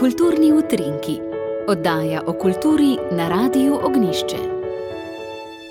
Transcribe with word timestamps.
Kulturni 0.00 0.52
utrinki, 0.52 1.18
oddaja 1.68 2.22
o 2.26 2.32
kulturi 2.32 2.96
na 3.12 3.28
Radiu 3.28 3.74
Ognišče. 3.86 4.36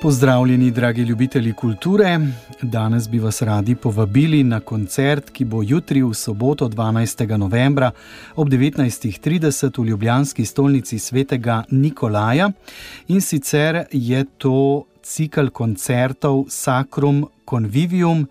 Pozdravljeni, 0.01 0.71
dragi 0.71 1.01
ljubitelji 1.01 1.53
kulture. 1.53 2.19
Danes 2.61 3.09
bi 3.09 3.19
vas 3.19 3.41
radi 3.41 3.75
povabili 3.75 4.43
na 4.43 4.59
koncert, 4.59 5.29
ki 5.29 5.45
bo 5.45 5.63
jutri 5.63 6.03
v 6.03 6.13
soboto 6.13 6.67
12. 6.69 7.37
novembra 7.37 7.91
ob 8.35 8.49
19.30 8.49 9.81
v 9.81 9.87
Ljubljanski 9.87 10.45
stolnici 10.45 10.99
svetega 10.99 11.63
Nikolaja. 11.71 12.51
In 13.07 13.21
sicer 13.21 13.85
je 13.91 14.25
to 14.37 14.85
cikl 15.09 15.49
koncertov 15.49 16.45
Sacrum 16.53 17.25
Convivium. 17.49 18.27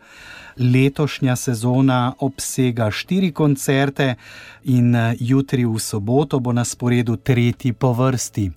Letošnja 0.58 1.36
sezona 1.36 2.14
obsega 2.18 2.90
štiri 2.90 3.30
koncerte, 3.32 4.16
in 4.68 4.94
eh, 4.94 5.16
jutri 5.20 5.64
v 5.64 5.78
soboto 5.78 6.40
bo 6.40 6.52
na 6.52 6.64
sporedu 6.64 7.16
tretji 7.16 7.72
po 7.72 7.92
vrsti. 7.92 8.50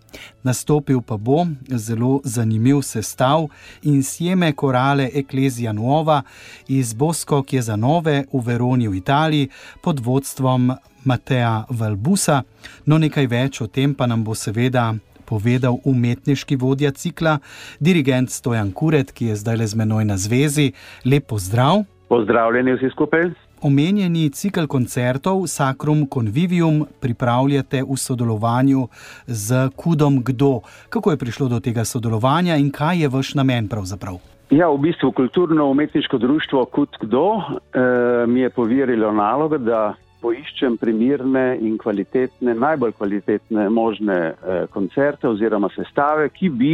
Nastopil 0.43 1.01
pa 1.01 1.17
bo 1.17 1.47
zelo 1.69 2.21
zanimiv 2.23 2.81
sestav 2.81 3.47
in 3.83 4.03
sjeme 4.03 4.53
korale 4.53 5.09
Ecclesia 5.13 5.71
Nuova 5.73 6.21
iz 6.67 6.93
Bosko, 6.93 7.43
ki 7.43 7.55
je 7.55 7.61
za 7.61 7.75
nove 7.75 8.25
v 8.33 8.41
Veroni 8.45 8.87
v 8.87 8.97
Italiji 8.97 9.49
pod 9.81 9.99
vodstvom 9.99 10.71
Mateja 11.03 11.65
Valbusa. 11.69 12.43
No, 12.85 12.97
nekaj 12.97 13.27
več 13.27 13.61
o 13.61 13.67
tem 13.67 13.95
pa 13.95 14.05
nam 14.05 14.23
bo 14.23 14.35
seveda. 14.35 14.93
Povedal 15.31 15.77
umetniški 15.87 16.57
vodja 16.59 16.91
cikla, 16.91 17.37
dirigent 17.79 18.29
Stojan 18.29 18.73
Kuret, 18.75 19.13
ki 19.15 19.29
je 19.29 19.35
zdaj 19.39 19.61
le 19.61 19.67
z 19.71 19.79
menoj 19.79 20.03
na 20.09 20.17
zvezi. 20.19 20.73
Lep 21.07 21.29
pozdrav. 21.31 21.85
Pozdravljeni 22.11 22.73
vsi 22.75 22.89
skupaj. 22.91 23.29
Omenjeni 23.63 24.25
cikl 24.35 24.67
koncertov 24.67 25.45
Sacrum 25.47 26.03
Convivium 26.13 26.83
pripravljate 26.99 27.83
v 27.87 27.95
sodelovanju 27.95 28.87
z 29.27 29.69
Kudom 29.75 30.19
Kdo. 30.23 30.59
Kako 30.89 31.11
je 31.11 31.21
prišlo 31.23 31.47
do 31.47 31.59
tega 31.63 31.85
sodelovanja 31.85 32.59
in 32.59 32.67
kaj 32.71 33.01
je 33.01 33.07
vaš 33.07 33.33
namen 33.39 33.71
pravzaprav? 33.71 34.19
Ja, 34.51 34.67
v 34.67 34.83
bistvu 34.83 35.11
kulturno-umetniško 35.11 36.17
društvo 36.17 36.65
Kud 36.65 36.99
Kdo 36.99 37.27
eh, 37.39 38.27
mi 38.27 38.39
je 38.39 38.49
poverilo 38.49 39.11
nalogo, 39.11 39.57
da 39.57 39.93
poiščem 40.21 40.77
primirne 40.77 41.57
in 41.61 41.77
kvalitetne, 41.81 42.53
najbolj 42.53 42.93
kvalitetne 42.97 43.69
možne 43.69 44.17
eh, 44.31 44.65
koncerte 44.73 45.27
oziroma 45.27 45.69
sestave, 45.75 46.29
ki 46.29 46.49
bi 46.49 46.73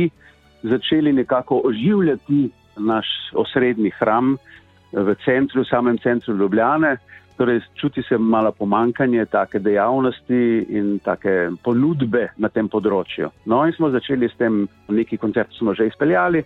začeli 0.67 1.13
nekako 1.13 1.61
oživljati 1.65 2.49
naš 2.77 3.07
osrednji 3.33 3.91
hram 3.99 4.35
v 4.91 5.15
centru, 5.25 5.61
v 5.61 5.69
samem 5.69 5.97
centru 6.03 6.35
Ljubljane. 6.37 6.97
Torej, 7.37 7.61
čuti 7.77 8.01
se 8.01 8.17
malo 8.17 8.51
pomankanje 8.51 9.25
take 9.25 9.59
dejavnosti 9.59 10.65
in 10.69 10.97
take 11.05 11.51
ponudbe 11.63 12.31
na 12.37 12.49
tem 12.49 12.69
področju. 12.69 13.29
No, 13.45 13.61
in 13.67 13.75
smo 13.77 13.91
začeli 13.93 14.29
s 14.29 14.37
tem, 14.39 14.65
neki 14.89 15.19
koncert 15.21 15.53
smo 15.53 15.75
že 15.77 15.85
izpeljali, 15.85 16.41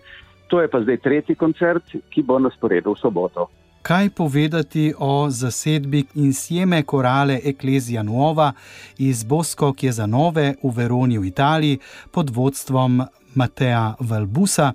to 0.52 0.60
je 0.60 0.68
pa 0.68 0.82
zdaj 0.84 1.00
tretji 1.00 1.34
koncert, 1.34 1.96
ki 2.12 2.22
bo 2.28 2.36
na 2.38 2.52
sporedu 2.52 2.92
v 2.92 3.00
soboto. 3.00 3.48
Kaj 3.82 4.10
povedati 4.10 4.92
o 4.98 5.30
zasedbi 5.30 6.04
in 6.14 6.32
sjeme 6.32 6.82
korale 6.82 7.40
Ecclesia 7.44 8.02
Nuova 8.02 8.52
iz 8.98 9.24
Bosko, 9.24 9.72
ki 9.72 9.86
je 9.86 9.92
za 9.92 10.06
nove 10.06 10.54
v 10.62 10.70
Veroni 10.76 11.18
v 11.18 11.26
Italiji 11.26 11.80
pod 12.10 12.30
vodstvom 12.30 13.02
Mateja 13.34 13.94
Valbusa? 14.00 14.72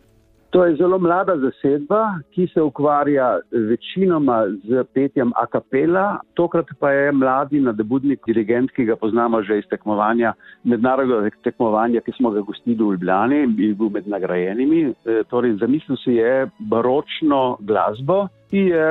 To 0.57 0.65
je 0.65 0.75
zelo 0.75 0.97
mlada 0.99 1.35
zasedba, 1.37 2.15
ki 2.33 2.47
se 2.53 2.61
ukvarja 2.61 3.39
večinoma 3.51 4.37
z 4.63 4.83
petjem 4.93 5.29
a 5.35 5.43
capella, 5.45 6.17
tokrat 6.33 6.71
pa 6.79 6.89
je 6.91 7.11
mladi 7.11 7.59
nadebudnik 7.61 8.25
dirigent, 8.25 8.71
ki 8.73 8.87
ga 8.87 8.95
poznamo 8.95 9.43
že 9.45 9.59
iz 9.59 9.67
tekmovanja, 9.69 10.31
mednarodnega 10.63 11.29
tekmovanja, 11.45 12.01
ki 12.01 12.15
smo 12.17 12.31
ga 12.33 12.41
gostili 12.41 12.73
v 12.79 12.95
Ljubljani 12.95 13.43
in 13.43 13.53
bil 13.53 13.91
med 13.93 14.07
nagrajenimi. 14.09 14.81
E, 15.05 15.19
torej, 15.29 15.59
zamislil 15.61 16.01
si 16.01 16.17
je 16.17 16.49
baročno 16.73 17.59
glasbo, 17.59 18.25
ki 18.49 18.65
je 18.71 18.87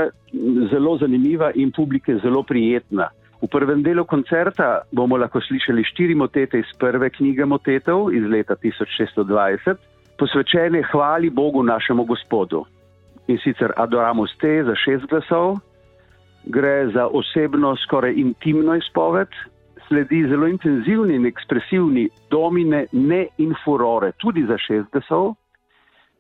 zelo 0.71 0.95
zanimiva 1.03 1.51
in 1.55 1.75
publike 1.75 2.21
zelo 2.23 2.45
prijetna. 2.47 3.11
V 3.43 3.51
prvem 3.51 3.83
delu 3.83 4.07
koncerta 4.07 4.87
bomo 4.93 5.19
lahko 5.19 5.43
slišali 5.43 5.83
štiri 5.83 6.15
motete 6.15 6.63
iz 6.63 6.71
prve 6.79 7.11
knjige 7.11 7.45
motetov 7.45 8.15
iz 8.15 8.23
leta 8.23 8.55
1620 8.55 9.96
posvečene 10.19 10.83
hvali 10.93 11.31
Bogu 11.31 11.63
našemu 11.63 12.05
Gospodu. 12.05 12.65
In 13.29 13.39
sicer 13.39 13.73
Adoramus 13.77 14.31
te 14.41 14.63
za 14.65 14.75
šest 14.75 15.07
glasov, 15.11 15.57
gre 16.45 16.89
za 16.95 17.07
osebno, 17.07 17.77
skoraj 17.77 18.15
intimno 18.17 18.75
izpoved, 18.75 19.29
sledi 19.89 20.23
zelo 20.29 20.47
intenzivni 20.47 21.15
in 21.15 21.27
ekspresivni 21.27 22.09
domine 22.31 22.87
ne 22.93 23.27
in 23.39 23.55
furore, 23.65 24.13
tudi 24.19 24.47
za 24.47 24.59
šest 24.59 24.93
glasov 24.93 25.35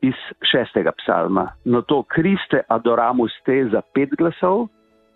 iz 0.02 0.14
šestega 0.42 0.92
psalma. 1.02 1.48
No 1.64 1.82
to 1.82 2.02
Kriste 2.02 2.62
Adoramus 2.68 3.32
te 3.44 3.64
za 3.72 3.80
pet 3.94 4.10
glasov, 4.18 4.68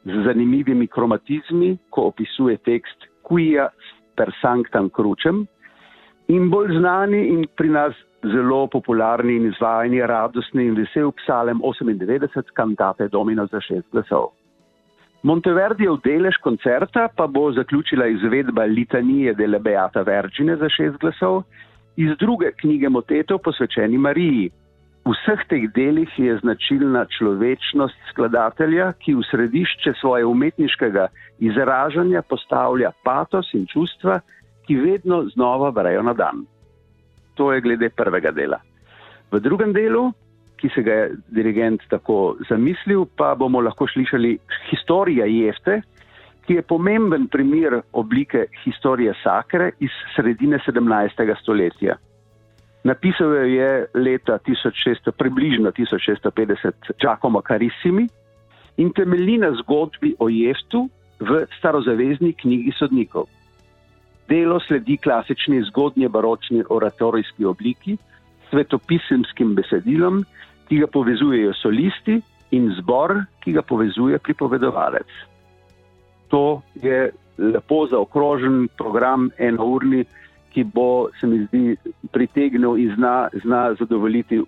z 0.05 0.25
zanimivimi 0.25 0.87
kromatizmi, 0.87 1.77
ko 1.91 2.09
opisuje 2.13 2.57
tekst 2.65 3.09
Quia 3.23 3.69
per 4.17 4.33
sanctam 4.41 4.89
crucem. 4.91 5.45
In 6.29 6.49
bolj 6.51 6.79
znani 6.79 7.27
in 7.29 7.45
pri 7.57 7.69
nas 7.69 7.95
zelo 8.23 8.67
popularni 8.67 9.37
in 9.37 9.47
izvajani 9.47 10.03
radostni 10.07 10.67
in 10.67 10.75
vesel 10.77 11.13
psalem 11.23 11.61
98, 11.63 12.53
kantate 12.53 13.09
Domino 13.09 13.47
za 13.47 13.61
šest 13.61 13.87
glasov. 13.93 14.31
Monteverdijev 15.23 15.99
delež 16.05 16.37
koncerta 16.41 17.09
pa 17.17 17.27
bo 17.27 17.53
zaključila 17.53 18.07
izvedba 18.07 18.65
litanije 18.65 19.35
dele 19.35 19.59
Beata 19.59 20.03
Vergine 20.03 20.57
za 20.57 20.69
šest 20.69 20.97
glasov 21.01 21.43
iz 21.97 22.17
druge 22.19 22.53
knjige 22.61 22.89
motetov 22.89 23.39
posvečeni 23.45 23.99
Mariji. 23.99 24.51
V 25.05 25.13
vseh 25.17 25.41
teh 25.49 25.65
delih 25.75 26.13
je 26.19 26.37
značilna 26.39 27.07
človečnost 27.17 27.97
skladatelja, 28.13 28.93
ki 29.01 29.15
v 29.17 29.25
središče 29.31 29.95
svoje 30.01 30.25
umetniškega 30.25 31.09
izražanja 31.39 32.23
postavlja 32.23 32.93
patos 33.05 33.49
in 33.57 33.67
čustva, 33.67 34.21
ki 34.67 34.77
vedno 34.77 35.25
znova 35.33 35.71
vrejo 35.71 36.03
na 36.03 36.13
dan 36.13 36.45
to 37.41 37.53
je 37.53 37.61
glede 37.65 37.89
prvega 37.89 38.31
dela. 38.37 38.59
V 39.33 39.41
drugem 39.41 39.73
delu, 39.73 40.11
ki 40.61 40.69
se 40.75 40.83
ga 40.84 40.93
je 40.93 41.05
dirigent 41.33 41.81
tako 41.89 42.37
zamislil, 42.51 43.06
pa 43.17 43.33
bomo 43.34 43.62
lahko 43.65 43.87
slišali 43.89 44.34
historijo 44.69 45.25
Jefte, 45.25 45.78
ki 46.45 46.59
je 46.59 46.67
pomemben 46.69 47.31
primer 47.33 47.78
oblike 47.97 48.45
historije 48.65 49.15
Sakre 49.23 49.71
iz 49.81 49.97
sredine 50.12 50.61
17. 50.67 51.25
stoletja. 51.41 51.97
Napisal 52.84 53.33
jo 53.39 53.49
je 53.49 53.71
leta 53.95 54.37
1600, 54.45 55.17
približno 55.17 55.72
1650 55.72 56.93
Giacomo 57.01 57.41
Carissimi 57.41 58.05
in 58.77 58.93
temelji 58.93 59.39
na 59.39 59.55
zgodbi 59.62 60.12
o 60.19 60.28
Jeftu 60.28 60.91
v 61.21 61.47
starozavezni 61.57 62.34
knjigi 62.37 62.77
sodnikov. 62.77 63.33
Delo 64.31 64.61
sledi 64.63 64.97
klasični 64.97 65.63
zgodnje 65.69 66.09
baročni 66.09 66.63
oratorijski 66.71 67.45
obliki, 67.45 67.97
svetopisemskim 68.51 69.55
besedilom, 69.55 70.23
ki 70.69 70.79
ga 70.79 70.87
povezujejo 70.87 71.55
solisti 71.59 72.21
in 72.55 72.71
zbor, 72.79 73.17
ki 73.43 73.53
ga 73.53 73.63
povezuje 73.63 74.19
pripovedovalec. 74.19 75.11
To 76.31 76.63
je 76.83 77.11
lepo 77.39 77.87
zaokrožen 77.91 78.69
program, 78.79 79.31
enourni, 79.39 80.05
ki 80.55 80.65
bo, 80.65 81.09
se 81.21 81.27
mi 81.27 81.45
zdi, 81.47 81.77
pritegnil 82.15 82.79
in 82.79 82.95
zna, 82.95 83.29
zna 83.43 83.75
zadovoljiti 83.79 84.41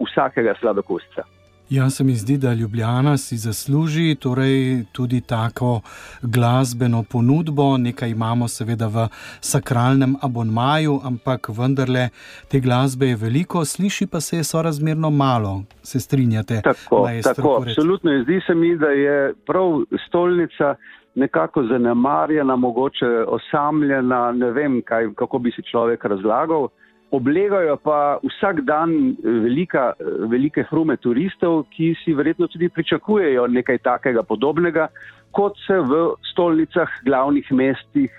vsakega 0.00 0.54
sladokosca. 0.60 1.24
Ja, 1.70 1.90
se 1.90 2.04
mi 2.04 2.12
zdi, 2.12 2.38
da 2.38 2.54
Ljubljana 2.54 3.16
si 3.16 3.36
zasluži 3.36 4.14
torej 4.14 4.84
tudi 4.92 5.20
tako 5.20 5.80
glasbeno 6.22 7.04
ponudbo. 7.12 7.76
Nekaj 7.78 8.10
imamo, 8.10 8.48
seveda, 8.48 8.86
v 8.86 9.08
sakralnem 9.40 10.16
abonmaju, 10.22 11.00
ampak 11.04 11.48
vendarle 11.48 12.08
te 12.50 12.60
glasbe 12.60 13.06
je 13.06 13.16
veliko, 13.16 13.64
sliši 13.64 14.06
pa 14.06 14.20
se 14.20 14.36
je 14.36 14.44
sorazmerno 14.44 15.10
malo. 15.10 15.62
Se 15.82 16.00
strinjate? 16.00 16.60
Tako, 16.64 17.08
tako 17.22 17.56
absolutno. 17.62 18.10
Zdi 18.22 18.40
se 18.46 18.54
mi, 18.54 18.76
da 18.76 18.86
je 18.86 19.34
prav 19.46 19.80
stolnica. 20.06 20.74
Nekako 21.14 21.62
zanemarjena, 21.62 22.56
mogoče 22.56 23.06
osamljena, 23.28 24.32
ne 24.32 24.50
vem, 24.50 24.82
kaj, 24.84 25.10
kako 25.14 25.38
bi 25.38 25.50
si 25.50 25.62
človek 25.62 26.04
razlagal 26.04 26.68
oblegajo 27.12 27.76
pa 27.84 28.18
vsak 28.24 28.62
dan 28.64 29.16
velika, 29.22 29.92
velike 30.32 30.64
hrume 30.70 30.96
turistov, 30.96 31.66
ki 31.74 31.92
si 32.04 32.14
verjetno 32.16 32.48
tudi 32.48 32.70
pričakujejo 32.72 33.46
nekaj 33.52 33.78
takega 33.84 34.22
podobnega, 34.22 34.88
kot 35.36 35.60
se 35.66 35.76
v 35.76 36.02
stolnicah, 36.32 36.88
glavnih 37.04 37.52
mestih 37.52 38.10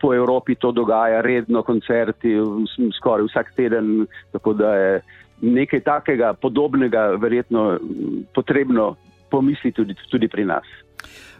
po 0.00 0.14
Evropi 0.14 0.54
to 0.54 0.70
dogaja, 0.72 1.20
redno 1.20 1.62
koncerti, 1.66 2.36
skoraj 2.98 3.26
vsak 3.26 3.52
teden, 3.56 4.06
tako 4.32 4.54
da 4.54 4.74
je 4.74 5.00
nekaj 5.42 5.80
takega 5.80 6.32
podobnega 6.38 7.08
verjetno 7.18 7.78
potrebno 8.34 8.94
pomisliti 9.30 9.76
tudi, 9.76 9.94
tudi 10.10 10.28
pri 10.28 10.44
nas. 10.44 10.66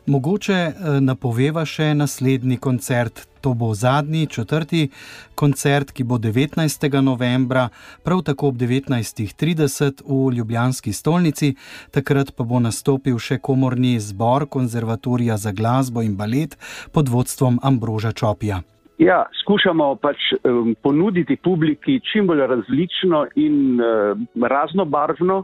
Mogoče 0.06 0.58
eh, 0.58 0.74
napoveva 1.00 1.62
še 1.68 1.92
naslednji 1.94 2.58
koncert 2.58 3.28
To 3.42 3.54
bo 3.54 3.74
zadnji, 3.74 4.26
četrti 4.26 4.88
koncert, 5.34 5.90
ki 5.90 6.04
bo 6.04 6.18
19. 6.18 7.00
novembra, 7.02 7.68
prav 8.04 8.22
tako 8.22 8.48
ob 8.48 8.54
19.30 8.54 10.02
v 10.06 10.36
Ljubljanski 10.36 10.92
stolnici. 10.92 11.54
Takrat 11.90 12.30
pa 12.36 12.44
bo 12.44 12.60
nastopil 12.62 13.18
še 13.18 13.40
komorni 13.42 13.98
zbor 14.00 14.46
Konzervatorija 14.46 15.36
za 15.36 15.50
glasbo 15.52 16.06
in 16.06 16.14
balet 16.16 16.54
pod 16.94 17.10
vodstvom 17.10 17.58
Ambroža 17.62 18.12
Čopija. 18.12 18.62
Ja, 19.02 19.24
skušamo 19.42 19.96
pač 19.98 20.16
um, 20.44 20.76
ponuditi 20.82 21.36
publiki 21.36 21.98
čim 22.12 22.26
bolj 22.30 22.46
različno 22.46 23.26
in 23.34 23.80
uh, 23.80 24.14
raznobarvno 24.38 25.42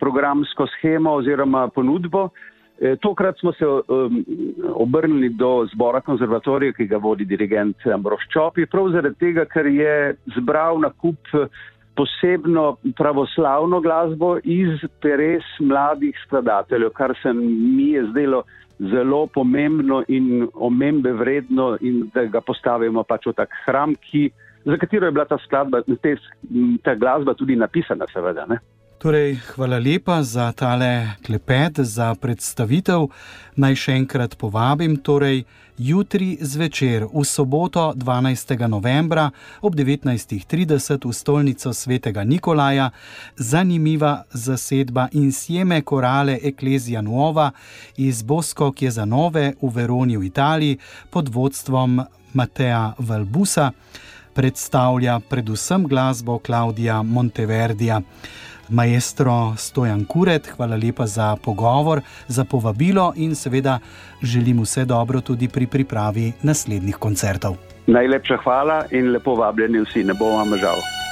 programsko 0.00 0.66
schemo 0.76 1.14
oziroma 1.22 1.68
ponudbo. 1.68 2.28
E, 2.80 2.94
tokrat 2.96 3.38
smo 3.38 3.52
se 3.52 3.66
um, 3.66 4.24
obrnili 4.74 5.28
do 5.28 5.66
zbora 5.74 6.00
konzervatorija, 6.00 6.72
ki 6.72 6.86
ga 6.88 6.96
vodi 6.96 7.26
dirigent 7.28 7.84
Ambrož 7.92 8.24
Čopi, 8.32 8.64
prav 8.66 8.88
zaradi 8.94 9.18
tega, 9.20 9.44
ker 9.44 9.68
je 9.68 10.14
zbral 10.36 10.80
na 10.80 10.88
kup 10.90 11.28
posebno 11.96 12.76
pravoslavno 12.96 13.80
glasbo 13.84 14.38
iz 14.44 14.80
peres 15.02 15.44
mladih 15.60 16.16
skladateljev, 16.24 16.90
kar 16.96 17.12
se 17.22 17.32
mi 17.34 17.90
je 17.90 18.06
zdelo 18.14 18.42
zelo 18.78 19.26
pomembno 19.26 20.02
in 20.08 20.48
omembe 20.54 21.12
vredno 21.12 21.76
in 21.80 22.06
da 22.14 22.24
ga 22.24 22.40
postavimo 22.40 23.04
pač 23.04 23.28
v 23.28 23.36
tak 23.36 23.52
hram, 23.66 23.92
ki, 24.00 24.30
za 24.64 24.80
katero 24.80 25.06
je 25.06 25.12
bila 25.12 25.26
ta 25.28 25.36
skladba, 25.44 25.82
te, 26.02 26.16
ta 26.84 26.94
glasba 26.94 27.34
tudi 27.36 27.56
napisana, 27.60 28.08
seveda. 28.08 28.46
Ne? 28.48 28.60
Torej, 29.00 29.38
hvala 29.56 29.78
lepa 29.78 30.22
za 30.22 30.52
tale 30.52 31.16
klepet, 31.24 31.78
za 31.80 32.12
predstavitev. 32.20 33.06
Naj 33.56 33.76
še 33.80 33.94
enkrat 33.96 34.34
povabim, 34.36 34.98
torej 35.00 35.46
jutri 35.80 36.34
zvečer, 36.36 37.06
v 37.08 37.22
soboto 37.24 37.94
12. 37.96 38.52
novembra 38.68 39.30
ob 39.64 39.72
19.30 39.72 41.06
v 41.08 41.12
stolnico 41.16 41.72
svetega 41.72 42.26
Nikolaja, 42.28 42.90
zanimiva 43.40 44.26
zasedba 44.36 45.06
in 45.16 45.32
sjeme 45.32 45.80
korale 45.80 46.36
Ecclesia 46.36 47.00
Nuova 47.00 47.48
iz 47.96 48.20
Bosko, 48.20 48.68
ki 48.68 48.84
je 48.84 48.92
za 49.00 49.08
nove 49.08 49.54
v 49.62 49.72
Veroni 49.72 50.20
v 50.20 50.28
Italiji 50.28 50.76
pod 51.08 51.32
vodstvom 51.32 52.04
Matea 52.36 52.92
Valbusa, 52.98 53.72
predstavlja 54.36 55.16
predvsem 55.24 55.88
glasbo 55.88 56.36
Klaudija 56.36 57.00
Monteverdija 57.00 58.04
maestro 58.70 59.54
Stojan 59.56 60.04
Kuret, 60.04 60.46
hvala 60.56 60.76
lepa 60.76 61.06
za 61.06 61.36
pogovor, 61.44 62.00
za 62.28 62.44
povabilo 62.44 63.12
in 63.16 63.34
seveda 63.34 63.78
želim 64.22 64.62
vse 64.62 64.84
dobro 64.84 65.20
tudi 65.20 65.48
pri 65.48 65.66
pripravi 65.66 66.32
naslednjih 66.42 66.96
koncertov. 66.96 67.56
Najlepša 67.86 68.36
hvala 68.44 68.84
in 68.90 69.12
lepo 69.12 69.34
vabljeni 69.34 69.80
vsi, 69.80 70.04
ne 70.04 70.14
bo 70.14 70.24
vam 70.36 70.56
žal. 70.56 71.09